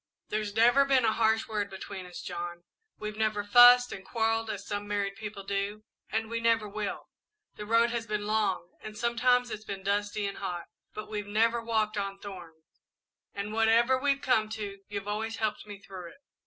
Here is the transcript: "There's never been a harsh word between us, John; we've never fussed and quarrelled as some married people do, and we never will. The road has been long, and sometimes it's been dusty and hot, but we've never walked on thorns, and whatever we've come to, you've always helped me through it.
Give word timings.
"There's 0.29 0.55
never 0.55 0.83
been 0.83 1.05
a 1.05 1.13
harsh 1.13 1.47
word 1.47 1.69
between 1.69 2.07
us, 2.07 2.23
John; 2.23 2.63
we've 2.97 3.17
never 3.19 3.43
fussed 3.43 3.91
and 3.91 4.03
quarrelled 4.03 4.49
as 4.49 4.65
some 4.65 4.87
married 4.87 5.15
people 5.15 5.43
do, 5.43 5.83
and 6.09 6.27
we 6.27 6.39
never 6.39 6.67
will. 6.67 7.11
The 7.53 7.67
road 7.67 7.91
has 7.91 8.07
been 8.07 8.25
long, 8.25 8.71
and 8.81 8.97
sometimes 8.97 9.51
it's 9.51 9.63
been 9.63 9.83
dusty 9.83 10.25
and 10.25 10.39
hot, 10.39 10.63
but 10.95 11.07
we've 11.07 11.27
never 11.27 11.61
walked 11.61 11.97
on 11.99 12.17
thorns, 12.17 12.81
and 13.35 13.53
whatever 13.53 13.95
we've 13.95 14.21
come 14.23 14.49
to, 14.49 14.79
you've 14.89 15.07
always 15.07 15.35
helped 15.35 15.67
me 15.67 15.77
through 15.77 16.09
it. 16.13 16.17